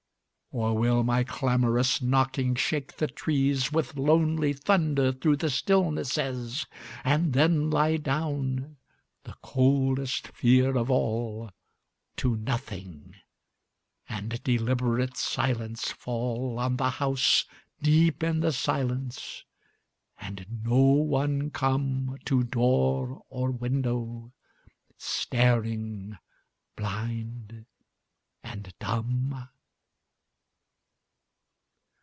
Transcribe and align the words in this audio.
Or 0.53 0.77
will 0.77 1.01
my 1.03 1.23
clamorous 1.23 2.01
knocking 2.01 2.55
shake 2.55 2.97
the 2.97 3.07
trees 3.07 3.71
With 3.71 3.95
lonely 3.95 4.51
thunder 4.51 5.13
through 5.13 5.37
the 5.37 5.49
stillnesses, 5.49 6.65
And 7.05 7.31
then 7.31 7.69
lie 7.69 7.95
down 7.95 8.75
the 9.23 9.35
coldest 9.41 10.27
fear 10.27 10.75
of 10.75 10.91
all 10.91 11.51
To 12.17 12.35
nothing, 12.35 13.15
and 14.09 14.43
deliberate 14.43 15.15
silence 15.15 15.89
fall 15.93 16.59
On 16.59 16.75
the 16.75 16.89
house 16.89 17.45
deep 17.81 18.21
in 18.21 18.41
the 18.41 18.51
silence, 18.51 19.45
and 20.19 20.45
no 20.65 20.81
one 20.81 21.49
come 21.49 22.17
To 22.25 22.43
door 22.43 23.23
or 23.29 23.51
window, 23.51 24.33
staring 24.97 26.17
blind 26.75 27.65
and 28.43 28.73
dumb? 28.81 29.47